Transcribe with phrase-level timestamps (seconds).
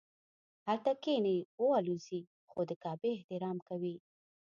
[0.67, 1.37] هلته کښیني
[1.69, 3.95] والوځي خو د کعبې احترام کوي.